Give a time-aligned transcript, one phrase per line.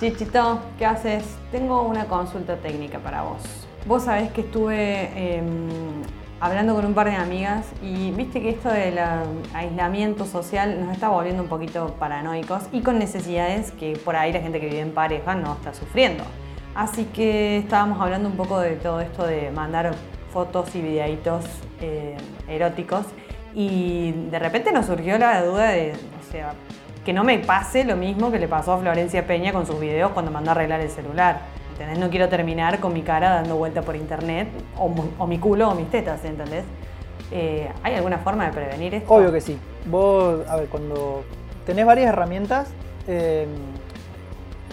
[0.00, 1.24] Chichito, ¿qué haces?
[1.52, 3.38] Tengo una consulta técnica para vos.
[3.86, 5.68] Vos sabés que estuve em,
[6.40, 8.98] hablando con un par de amigas y viste que esto del
[9.54, 14.40] aislamiento social nos está volviendo un poquito paranoicos y con necesidades que por ahí la
[14.40, 16.24] gente que vive en pareja no está sufriendo.
[16.74, 19.94] Así que estábamos hablando un poco de todo esto de mandar
[20.32, 21.44] fotos y videitos
[21.80, 22.16] eh,
[22.48, 23.06] eróticos
[23.54, 26.52] y de repente nos surgió la duda de, o sea,
[27.04, 30.12] que no me pase lo mismo que le pasó a Florencia Peña con sus videos
[30.12, 31.40] cuando mandó a arreglar el celular.
[31.72, 31.98] ¿Entendés?
[31.98, 35.90] No quiero terminar con mi cara dando vuelta por internet, o, mi culo o mis
[35.90, 36.64] tetas, ¿entendés?
[37.30, 39.12] Eh, ¿Hay alguna forma de prevenir esto?
[39.12, 39.58] Obvio que sí.
[39.86, 41.24] Vos, a ver, cuando
[41.66, 42.68] tenés varias herramientas,
[43.08, 43.48] em,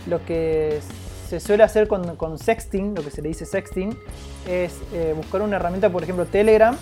[0.08, 0.80] lo que
[1.28, 3.98] se suele hacer con, sexting, lo que se le dice sexting,
[4.48, 6.78] es eh, buscar una herramienta, por ejemplo, Telegram,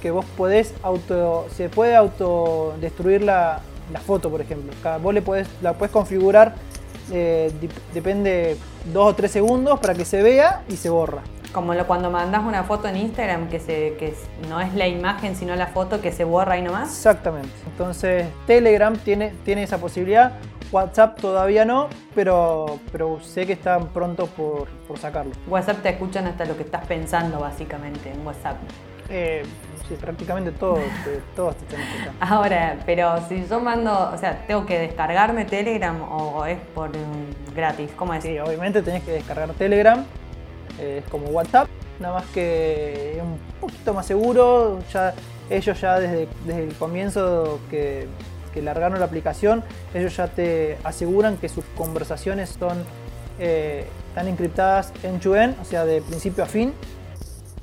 [0.00, 1.46] que vos podés auto.
[1.50, 3.60] se puede autodestruir la,
[3.92, 4.72] la foto, por ejemplo.
[5.00, 6.54] Vos le podés, la puedes configurar,
[7.12, 7.52] eh,
[7.92, 8.56] depende
[8.92, 11.22] dos o tres segundos para que se vea y se borra.
[11.52, 14.14] Como lo, cuando mandas una foto en Instagram que, se, que
[14.48, 16.88] no es la imagen sino la foto que se borra y nomás.
[16.88, 17.50] Exactamente.
[17.66, 20.32] Entonces Telegram tiene, tiene esa posibilidad.
[20.72, 25.32] WhatsApp todavía no, pero, pero sé que están prontos por, por sacarlo.
[25.46, 28.56] WhatsApp te escuchan hasta lo que estás pensando básicamente en WhatsApp.
[29.08, 29.44] Eh,
[29.88, 30.80] sí, prácticamente todos,
[31.36, 31.80] todos te están
[32.20, 36.90] Ahora, pero si yo mando, o sea, ¿tengo que descargarme Telegram o es por
[37.54, 37.90] gratis?
[37.96, 38.22] ¿Cómo es?
[38.22, 40.04] Sí, obviamente tenés que descargar Telegram,
[40.78, 41.68] eh, es como WhatsApp,
[42.00, 45.14] nada más que es un poquito más seguro, ya
[45.50, 48.08] ellos ya desde, desde el comienzo que,
[48.52, 52.84] que largaron la aplicación, ellos ya te aseguran que sus conversaciones son
[53.38, 56.72] eh, están encriptadas en Chuen, o sea, de principio a fin.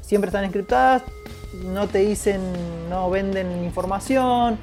[0.01, 1.03] Siempre están encriptadas,
[1.53, 2.41] no te dicen,
[2.89, 4.57] no venden información,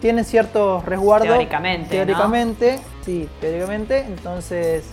[0.00, 1.28] tienen ciertos resguardos.
[1.28, 1.90] Teóricamente.
[1.90, 4.00] Teóricamente, sí, teóricamente.
[4.00, 4.84] Entonces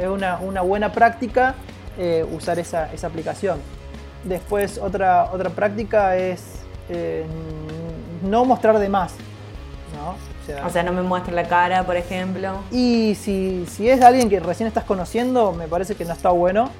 [0.00, 1.54] es una, buena práctica
[1.98, 3.60] eh, usar esa, aplicación.
[4.24, 7.24] Después otra, otra práctica es eh,
[8.22, 9.14] no mostrar de más.
[10.64, 12.60] O sea, no me muestre la cara, por ejemplo.
[12.70, 16.70] Y si, si es alguien que recién estás conociendo, me parece que no está bueno.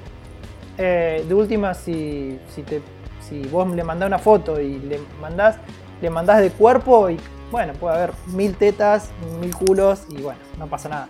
[0.77, 2.81] Eh, de última, si, si te
[3.29, 5.57] si vos le mandás una foto y le mandás,
[6.01, 7.19] le mandás de cuerpo y
[7.51, 9.09] bueno, puede haber mil tetas,
[9.39, 11.07] mil culos y bueno, no pasa nada.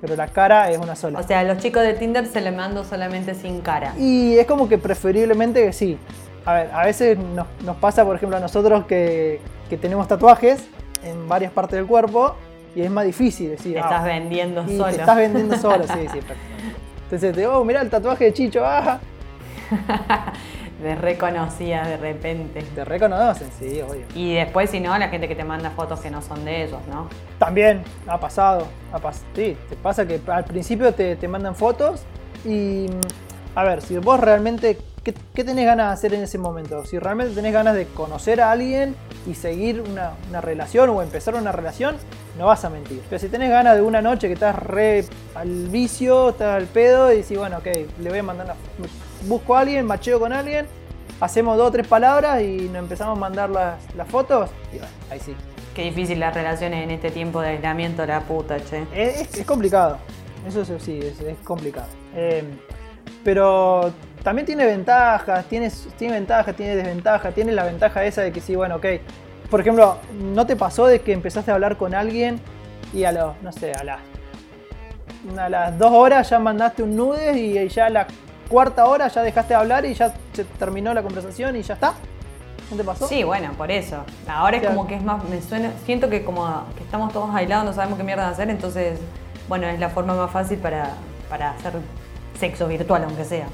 [0.00, 1.18] Pero la cara es una sola.
[1.18, 3.92] O sea, a los chicos de Tinder se le mando solamente sin cara.
[3.98, 5.98] Y es como que preferiblemente que sí.
[6.46, 9.40] A ver, a veces nos, pasa, por ejemplo, a nosotros que,
[9.80, 10.66] tenemos tatuajes
[11.04, 12.34] en varias partes del cuerpo
[12.74, 13.74] y es más difícil decir.
[13.74, 14.84] Te estás ah, vendiendo solo.
[14.86, 16.18] Te estás vendiendo solo, sí, sí.
[17.04, 19.00] Entonces te digo, oh, mirá el tatuaje de Chicho, ah.
[20.82, 22.62] de reconocida de repente.
[22.62, 24.04] Te reconocen, sí, obvio.
[24.14, 26.80] Y después, si no, la gente que te manda fotos que no son de ellos,
[26.88, 27.08] ¿no?
[27.38, 28.66] También, ha pasado.
[28.92, 32.02] Ha sí, te pasa que al principio te, mandan fotos
[32.44, 32.86] y.
[33.54, 34.78] A ver, si vos realmente.
[35.02, 36.84] ¿qué, tenés ganas de hacer en ese momento?
[36.84, 38.94] Si realmente tenés ganas de conocer a alguien
[39.26, 41.96] y seguir una, una relación o empezar una relación,
[42.38, 43.02] no vas a mentir.
[43.08, 45.04] Pero si tenés ganas de una noche que estás re
[45.34, 47.66] al vicio, estás al pedo y decís, bueno, ok,
[47.98, 48.54] le voy a mandar una
[49.22, 50.66] busco a alguien, macheo con alguien,
[51.20, 55.20] hacemos dos o tres palabras y nos empezamos a mandar las, fotos y bueno, ahí
[55.20, 55.34] sí.
[55.74, 58.86] Qué difícil las relaciones en este tiempo de aislamiento, la puta, che.
[58.92, 59.98] Es, complicado,
[60.46, 61.86] eso sí, es, complicado.
[62.14, 62.46] Em,
[63.22, 63.92] pero
[64.24, 68.56] también tiene ventajas, tiene, tiene ventajas, tiene desventajas, tiene la ventaja esa de que sí,
[68.56, 68.86] bueno, ok.
[69.48, 72.40] Por ejemplo, ¿no te pasó de que empezaste a hablar con alguien
[72.92, 74.00] y a los, no sé, a las,
[75.38, 78.06] a las dos horas ya mandaste un nude y ya a las
[78.50, 81.94] cuarta hora ya dejaste de hablar y ya se terminó la conversación y ya está.
[82.70, 83.08] ¿No te pasó?
[83.08, 84.04] Sí, bueno, por eso.
[84.28, 87.64] Ahora es como que es más, me suena, siento que como que estamos todos aislados,
[87.64, 89.00] no sabemos qué mierda hacer, entonces,
[89.48, 90.90] bueno, es la forma más fácil para,
[91.28, 91.72] para hacer
[92.38, 93.46] sexo virtual, aunque sea.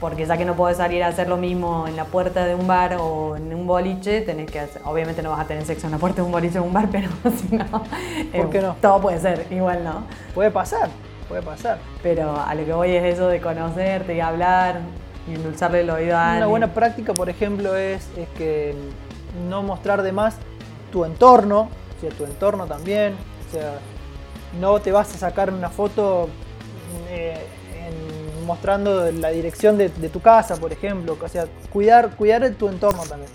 [0.00, 2.66] Porque ya que no puedes salir a hacer lo mismo en la puerta de un
[2.66, 5.92] bar o en un boliche, tenés que hacer, obviamente no vas a tener sexo en
[5.92, 8.76] la puerta de un boliche o un bar, pero si no, ¿Por qué no?
[8.80, 10.04] Todo puede ser, igual no.
[10.34, 10.90] Puede pasar
[11.28, 11.78] puede pasar.
[12.02, 14.80] Pero a lo que voy es eso de conocerte y hablar
[15.28, 18.74] y endulzarle el oído a Una buena práctica, por ejemplo, es, es que
[19.48, 20.36] no mostrar de más
[20.92, 23.14] tu entorno, o sea, tu entorno también.
[23.48, 23.78] O sea,
[24.60, 26.28] no te vas a sacar una foto
[27.10, 27.36] eh,
[28.46, 31.18] mostrando la dirección de, de, tu casa, por ejemplo.
[31.20, 33.30] O sea, cuidar, cuidar tu entorno también.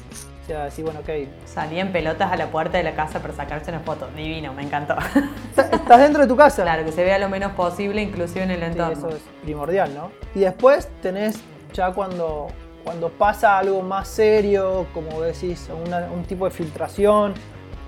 [0.51, 1.09] Sea, decir, bueno, ok.
[1.45, 4.09] Salí en pelotas a la puerta de la casa para sacarse una foto.
[4.17, 4.95] Divino, me encantó.
[5.55, 6.63] Estás dentro de tu casa.
[6.63, 8.91] Claro, que se vea lo menos posible, inclusive en el entorno.
[8.91, 10.11] eso es primordial, ¿no?
[10.35, 11.39] Y después tenés
[11.71, 12.47] ya cuando,
[12.83, 15.69] cuando pasa algo más serio, como decís,
[16.13, 17.33] un tipo de filtración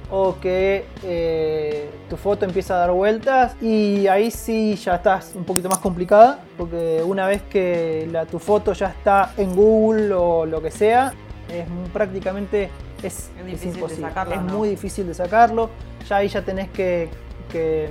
[0.09, 5.43] o que eh, tu foto empieza a dar vueltas y ahí sí ya estás un
[5.43, 10.45] poquito más complicada porque una vez que la, tu foto ya está en Google o
[10.45, 11.13] lo que sea,
[11.49, 12.69] es prácticamente
[13.01, 14.07] es, Es imposible.
[14.07, 14.57] sacarlo, es ¿no?
[14.57, 15.69] muy difícil de sacarlo.
[16.07, 17.09] Ya ahí ya tenés que,
[17.51, 17.89] que,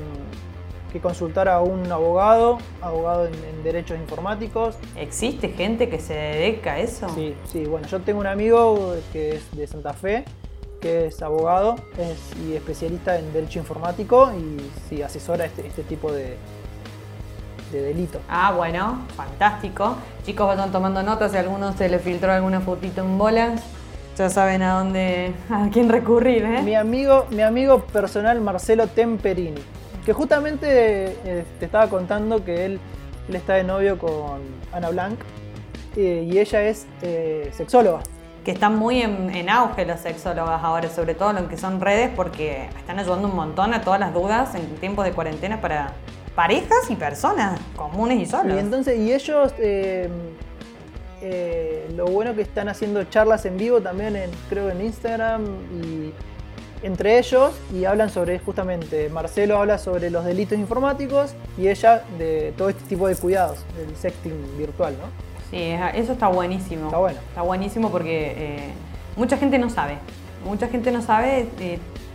[0.93, 4.77] que consultar a un abogado, abogado en, en derechos informáticos.
[4.97, 7.09] ¿Existe gente que se dedica a eso?
[7.15, 10.25] Sí, sí, bueno, yo tengo un amigo que es de Santa Fe,
[10.81, 14.57] que es abogado es- y especialista en derecho informático y
[14.89, 16.37] sí, asesora este, este tipo de,
[17.73, 18.21] de delito.
[18.29, 19.97] Ah, bueno, fantástico.
[20.25, 23.63] Chicos, vayan tomando notas si a alguno se le filtró alguna fotito en bolas.
[24.17, 26.63] Ya saben a dónde, a quién recurrir, ¿eh?
[26.63, 29.63] Mi amigo, mi amigo personal Marcelo Temperini,
[30.05, 32.81] que justamente eh, te estaba contando que él,
[33.29, 34.41] él está de novio con
[34.71, 35.19] Ana Blanc
[35.97, 38.01] eh, y ella es eh, sexóloga.
[38.45, 42.11] Que están muy en, en auge los sexólogas ahora, sobre todo lo que son redes,
[42.15, 45.93] porque están ayudando un montón a todas las dudas en tiempos de cuarentena para
[46.35, 48.57] parejas y personas comunes y solos.
[48.57, 50.09] Y entonces, y ellos, eh,
[51.21, 55.45] eh, lo bueno que están haciendo charlas en vivo también, en, creo en Instagram
[55.83, 56.13] y
[56.83, 62.53] entre ellos, y hablan sobre justamente, Marcelo habla sobre los delitos informáticos y ella de
[62.57, 65.33] todo este tipo de cuidados, del sexting virtual, ¿no?
[65.51, 66.87] Sí, eso está buenísimo.
[66.87, 67.19] Está bueno.
[67.29, 68.71] Está buenísimo porque eh,
[69.17, 69.99] mucha gente no sabe.
[70.45, 71.47] Mucha gente no sabe.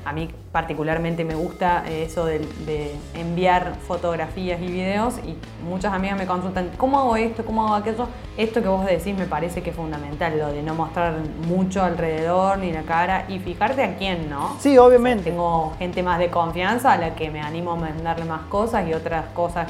[0.08, 5.36] A mí particularmente me gusta eh, eso de, de enviar fotografías y videos y
[5.68, 7.44] muchas amigas me consultan, ¿cómo hago esto?
[7.44, 8.08] ¿Cómo hago aquello?
[8.38, 11.16] Esto que vos decís me parece que es fundamental, lo de no mostrar
[11.50, 14.56] mucho alrededor ni la cara y fijarte a quién, ¿no?
[14.62, 15.26] Sí, obviamente.
[15.30, 18.94] Tengo gente más de confianza a la que me animo a mandarle más cosas y
[18.94, 19.68] otras cosas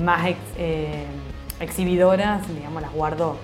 [0.00, 1.06] más ex- eh,
[1.58, 3.36] exhibidoras, digamos, las guardo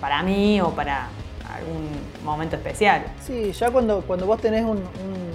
[0.00, 1.08] para mí o para
[1.56, 1.88] algún
[2.24, 3.02] momento especial.
[3.20, 5.29] Sí, ya cuando, cuando vos tenés un, un-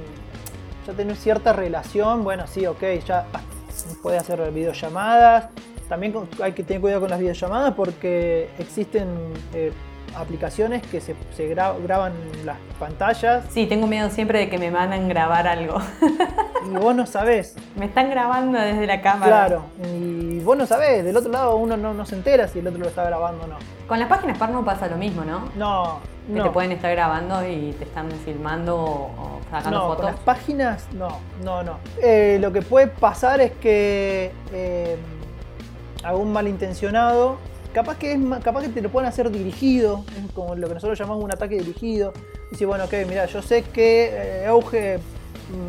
[0.86, 3.26] ya tenés cierta relación, bueno, sí, ok, ya
[4.02, 5.48] puedes hacer videollamadas.
[5.90, 9.08] También hay que tener cuidado con las videollamadas porque existen
[9.54, 9.72] eh,
[10.16, 12.14] aplicaciones que se, se gra- graban
[12.46, 15.78] las pantallas Sí, tengo miedo siempre de que me mandan grabar algo.
[16.66, 17.56] y vos no sabés.
[17.76, 19.28] me están grabando desde la cámara.
[19.48, 22.68] Claro, y vos no sabés, del otro lado uno no, no se entera si el
[22.68, 23.58] otro lo está grabando o no.
[23.88, 25.50] Con las páginas porno pasa lo mismo, ¿no?
[25.56, 26.44] No, Que no.
[26.46, 30.12] te pueden estar grabando y te están filmando o, sacando No, con fotos.
[30.12, 31.78] las páginas no, no, no.
[32.02, 34.98] Eh, lo que puede pasar es que eh,
[36.04, 37.38] algún malintencionado,
[37.74, 41.24] capaz que es capaz que te lo pueden hacer dirigido, como lo que nosotros llamamos
[41.24, 42.12] un ataque dirigido.
[42.52, 45.00] Dice, bueno, ok, mira, yo sé que eh, Euge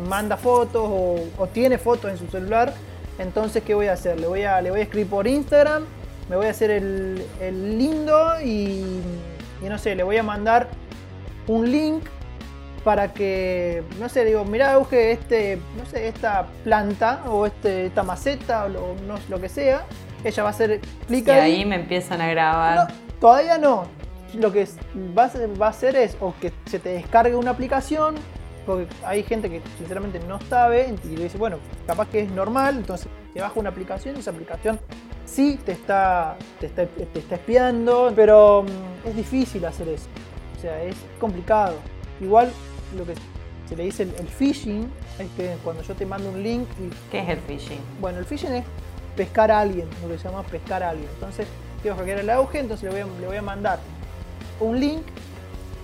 [0.09, 2.73] manda fotos o, o tiene fotos en su celular,
[3.19, 4.19] entonces ¿qué voy a hacer?
[4.19, 5.83] Le voy a, le voy a escribir por Instagram,
[6.29, 8.83] me voy a hacer el, el lindo y,
[9.61, 10.67] y no sé, le voy a mandar
[11.47, 12.03] un link
[12.83, 18.03] para que, no sé, digo, mirá, Euge, este, no sé, esta planta o este, esta
[18.03, 19.83] maceta o lo, no- lo que sea,
[20.23, 21.51] ella va a hacer clic Y ahí.
[21.55, 22.75] ahí me empiezan a grabar.
[22.75, 23.85] No, todavía no.
[24.33, 24.61] Lo que
[25.25, 28.15] a, va a hacer es o que se te descargue una aplicación,
[28.67, 33.07] porque hay gente que sinceramente no sabe y dice, bueno, capaz que es normal, entonces
[33.33, 34.79] te baja una aplicación y esa aplicación
[35.25, 40.07] sí te está, te está, te está espiando, pero mm, es difícil hacer eso.
[40.57, 41.75] O sea, es complicado.
[42.19, 42.51] Igual
[42.97, 43.13] lo que
[43.69, 46.89] se le dice el, el phishing es que cuando yo te mando un link y
[47.09, 47.79] ¿Qué es el phishing?
[48.01, 48.65] bueno, el phishing es
[49.15, 51.09] pescar a alguien, lo que se llama pescar a alguien.
[51.15, 51.47] Entonces,
[51.81, 53.79] quiero hackear el auge, entonces le voy a, le voy a mandar
[54.59, 55.03] un link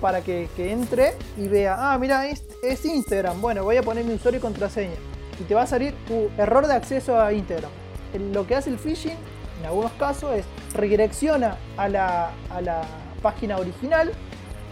[0.04, 3.40] para que, que entre y vea, ah, mira, es, es Instagram.
[3.40, 4.98] Bueno, voy a poner mi usuario y contraseña.
[5.40, 7.72] Y te va a salir uh, error de acceso a Instagram.
[8.34, 9.16] Lo que hace el phishing,
[9.62, 12.82] en algunos casos, es redirecciona a la, a la
[13.22, 14.12] página original.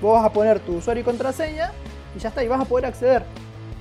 [0.02, 1.72] Vos vas a poner tu usuario y contraseña
[2.14, 3.24] y ya está, y vas a poder acceder.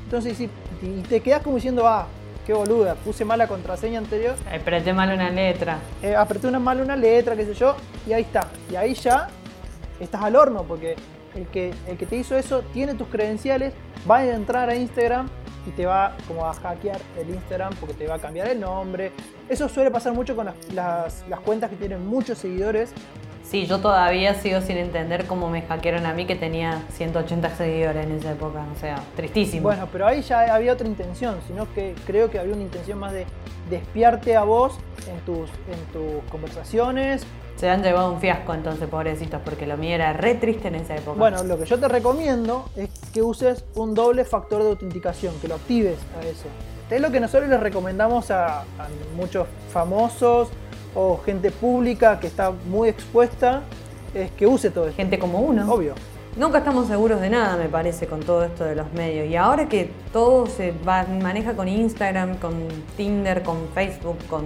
[0.04, 0.48] Entonces, si,
[0.82, 2.06] y te quedas como diciendo, ah,
[2.46, 5.80] qué boluda, puse mal la contraseña anterior, Apreté mal una letra.
[6.00, 7.74] eh, apreté una mal una letra, qué sé yo,
[8.06, 8.46] y ahí está.
[8.70, 9.28] Y ahí ya
[9.98, 10.94] estás al horno, porque
[11.34, 13.72] el que, el que te hizo eso tiene tus credenciales,
[14.10, 15.28] va a entrar a Instagram
[15.66, 19.12] y te va como a hackear el Instagram porque te va a cambiar el nombre.
[19.48, 22.92] Eso suele pasar mucho con las, las- las cuentas que tienen muchos seguidores.
[23.42, 28.06] Sí, yo todavía sigo sin entender cómo me hackearon a mí que tenía 180 seguidores
[28.06, 28.64] en esa época.
[28.76, 29.64] O sea, tristísimo.
[29.64, 33.12] Bueno, pero ahí ya había otra intención, sino que creo que había una intención más
[33.12, 33.26] de,
[33.68, 37.24] de espiarte a vos en tus, en tus conversaciones,
[37.60, 40.96] Se han llevado un fiasco entonces, pobrecitos, porque lo mío era re triste en esa
[40.96, 41.18] época.
[41.18, 45.48] Bueno, lo que yo te recomiendo es que uses un doble factor de autenticación, que
[45.48, 46.46] lo actives a eso.
[46.90, 48.64] Es lo que nosotros les recomendamos a, a
[49.14, 50.48] muchos famosos
[50.94, 53.60] o gente pública que está muy expuesta,
[54.14, 54.96] es que use todo esto.
[54.96, 55.70] gente como uno.
[55.70, 55.94] Obvio.
[56.36, 59.28] Nunca estamos seguros de nada, me parece, con todo esto de los medios.
[59.28, 62.54] Y ahora que todo se va- maneja con Instagram, con
[62.96, 64.44] Tinder, con Facebook, con,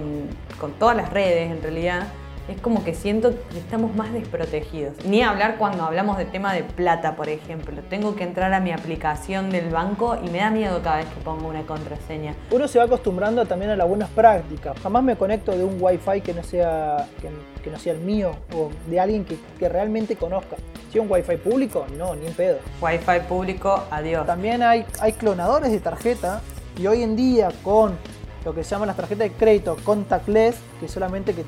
[0.59, 2.07] con todas las redes en realidad,
[2.47, 4.93] es como que siento que estamos más desprotegidos.
[5.05, 7.81] Ni hablar cuando hablamos de tema de plata, por ejemplo.
[7.89, 11.21] Tengo que entrar a mi aplicación del banco y me da miedo cada vez que
[11.21, 12.35] pongo una contraseña.
[12.51, 14.79] Uno se va acostumbrando también a las buenas prácticas.
[14.79, 17.29] Jamás me conecto de un wifi que no sea, que,
[17.63, 20.55] que no sea el mío o de alguien que, que realmente conozca.
[20.91, 22.59] Si un wifi público, no, ni en pedo.
[22.81, 24.25] Wi-Fi público, adiós.
[24.25, 26.41] También hay, hay clonadores de tarjeta
[26.77, 27.97] y hoy en día con
[28.45, 31.43] lo que se llaman las tarjetas de crédito contactless, que solamente que,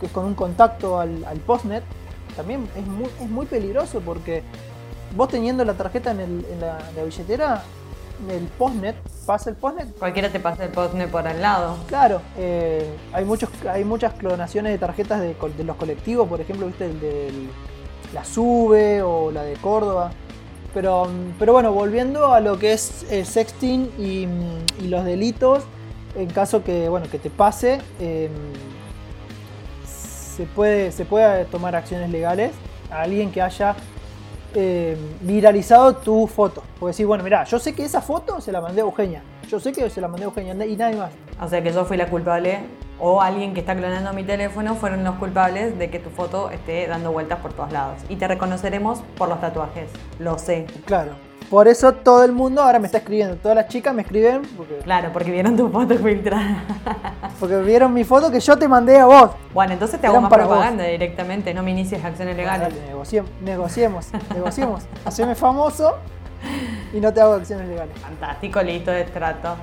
[0.00, 1.82] que es con un contacto al, al postnet,
[2.36, 4.42] también es muy, es muy peligroso porque
[5.16, 7.62] vos teniendo la tarjeta en, el- en la, la billetera,
[8.30, 11.76] el postnet, pasa el postnet, Cualquiera te pasa el postnet por al lado.
[11.86, 16.66] Claro, eh, hay, muchos, hay muchas clonaciones de tarjetas de, de los colectivos, por ejemplo,
[16.66, 16.86] ¿viste?
[16.86, 17.30] El de
[18.12, 20.10] la SUBE o la de Córdoba.
[20.74, 24.26] Pero, pero bueno, volviendo a lo que es eh, sexting y,
[24.84, 25.62] y los delitos,
[26.16, 28.28] en caso que, bueno, que te pase, eh,
[30.38, 32.52] se, puede, se puede tomar acciones legales
[32.92, 33.74] a alguien que haya
[34.54, 36.62] eh, viralizado tu foto.
[36.78, 39.20] Porque decir, bueno, mira, yo sé que esa foto se la mandé a Eugenia.
[39.48, 41.10] Yo sé que se la mandé a Eugenia y nadie más.
[41.40, 42.60] O sea que yo fui la culpable
[43.00, 46.86] o alguien que está clonando mi teléfono fueron los culpables de que tu foto esté
[46.86, 47.98] dando vueltas por todos lados.
[48.08, 49.90] Y te reconoceremos por los tatuajes.
[50.20, 50.66] Lo sé.
[50.84, 51.27] Claro.
[51.50, 53.36] Por eso todo el mundo ahora me está escribiendo.
[53.36, 56.62] Todas las chicas me escriben porque, Claro, porque vieron tu foto filtrada.
[57.40, 59.30] porque vieron mi foto que yo te mandé a vos.
[59.54, 60.38] Bueno, entonces te hago Eran más vos.
[60.46, 62.68] propaganda directamente, no me inicies acciones legales.
[62.74, 64.82] Dale, negociem- negociemos, negociemos.
[65.06, 65.94] Haceme famoso
[66.92, 67.96] y no te hago acciones legales.
[67.98, 69.54] Fantástico, listo de trato.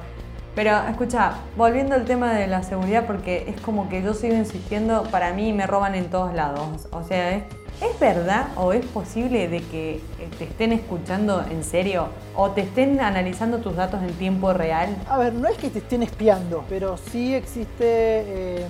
[0.55, 5.03] Pero escucha, volviendo al tema de la seguridad, porque es como que yo sigo insistiendo,
[5.11, 6.87] para mí me roban en todos lados.
[6.91, 7.43] O sea, ¿es,
[7.81, 10.01] ¿es verdad o es posible de que eh,
[10.37, 14.95] te estén escuchando en serio o te estén analizando tus datos en tiempo real?
[15.09, 18.65] A ver, no es que te estén espiando, pero sí existe, eh,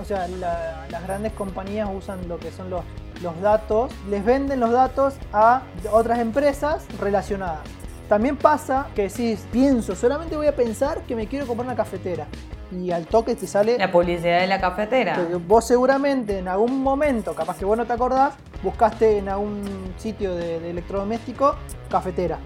[0.00, 2.82] o sea, la- las grandes compañías usan lo que son los,
[3.22, 5.62] los datos, les venden los datos a
[5.92, 7.60] otras empresas relacionadas.
[8.08, 12.26] También pasa que si pienso, solamente voy a pensar que me quiero comprar una cafetera
[12.70, 15.14] y al toque te sale La publicidad de la cafetera.
[15.14, 19.62] que vos seguramente en algún momento, capaz que vos no te acordás, buscaste en algún
[19.96, 21.56] sitio de, de electrodoméstico
[21.88, 22.38] cafetera.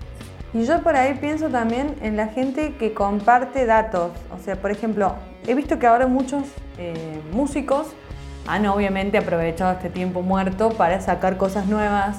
[0.55, 4.13] Y yo por ahí pienso también en la gente que comparte datos.
[4.33, 5.17] O sea, por ejemplo,
[5.49, 6.45] he visto que ahora muchos
[6.79, 7.89] eh, músicos
[8.47, 12.19] han obviamente aprovechado este tiempo muerto para sacar cosas nuevas.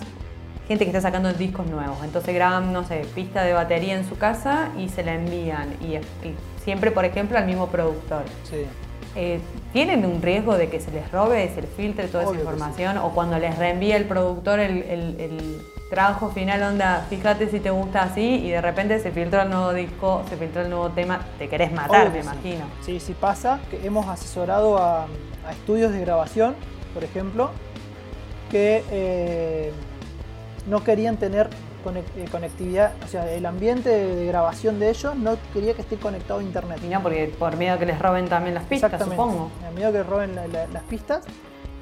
[0.68, 1.98] Gente que está sacando discos nuevos.
[2.04, 5.70] Entonces graban, no sé, pista de batería en su casa y se la envían.
[5.82, 8.24] Y, y siempre, por ejemplo, al mismo productor.
[8.50, 8.66] Sí.
[9.16, 9.40] Eh,
[9.72, 12.98] ¿Tienen un riesgo de que se les robe, se les filtre toda Obvio esa información?
[12.98, 17.70] O cuando les reenvía el productor el, el- el trabajo final, onda, fíjate si te
[17.70, 21.22] gusta así, y de repente se filtró el nuevo disco, se filtró el nuevo tema,
[21.38, 22.28] te querés matar, me sí.
[22.28, 22.66] imagino.
[22.82, 25.04] Sí, sí pasa, que hemos asesorado a,
[25.48, 26.56] a estudios de grabación,
[26.94, 27.52] por ejemplo,
[28.52, 29.72] que eh,
[30.68, 31.50] no querían tener
[32.18, 36.40] eh, conectividad, o sea, el ambiente de, grabación de ellos no quería que esté conectado
[36.40, 36.80] a internet.
[36.84, 39.22] Y no, porque por miedo que les roben también las pistas, Exactamente.
[39.24, 39.52] supongo.
[39.62, 41.24] Da miedo que roben la- la- las pistas,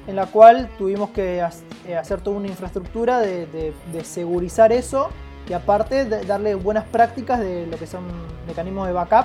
[0.06, 1.38] en la cual tuvimos que
[1.86, 5.08] eh, hacer toda una infraestructura de, de- de segurizar eso
[5.48, 8.02] y aparte de darle buenas prácticas de lo que son
[8.46, 9.24] mecanismos de backup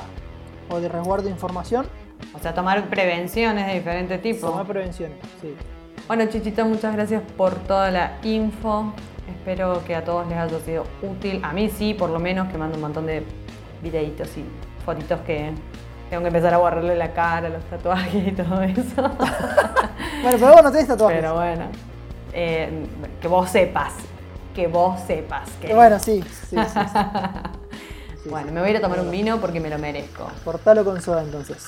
[0.70, 1.86] o de resguardo de información,
[2.34, 4.50] O sea, tomar prevenciones de diferentes tipos.
[4.50, 5.18] tomar prevenciones.
[5.42, 5.54] Sí.
[6.10, 8.94] Bueno, Chichito, muchas gracias por toda la info.
[9.30, 11.40] Espero que a todos les haya sido útil.
[11.44, 13.24] A mí sí, por lo menos, que mando un montón de
[13.84, 14.44] videitos y
[14.84, 15.52] fotitos que
[16.10, 19.12] tengo que empezar a borrarle la cara, los tatuajes y todo eso.
[20.24, 21.20] Bueno, pero vos no tenés tatuajes.
[21.20, 21.66] Pero bueno,
[22.34, 22.88] eh,
[23.22, 23.94] que vos sepas,
[24.56, 25.76] que vos sepas que...
[25.76, 27.00] Bueno, sí, sí, sí, sí.
[28.24, 28.54] Sí, Bueno, sí.
[28.54, 30.28] me voy a ir a tomar un vino porque me lo merezco.
[30.44, 31.68] Cortalo con soda entonces.